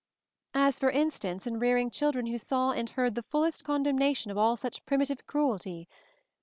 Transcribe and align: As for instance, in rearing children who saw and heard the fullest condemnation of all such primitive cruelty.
As 0.55 0.79
for 0.79 0.89
instance, 0.89 1.45
in 1.45 1.59
rearing 1.59 1.91
children 1.91 2.25
who 2.25 2.39
saw 2.39 2.71
and 2.71 2.89
heard 2.89 3.13
the 3.13 3.21
fullest 3.21 3.63
condemnation 3.63 4.31
of 4.31 4.37
all 4.39 4.55
such 4.55 4.83
primitive 4.87 5.27
cruelty. 5.27 5.87